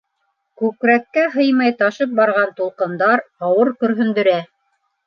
Күкрәккә 0.61 1.25
һыймай 1.35 1.75
ташып 1.83 2.17
барған 2.21 2.57
тулҡындар 2.63 3.25
ауыр 3.51 3.75
көрһөндөрә. 3.85 4.41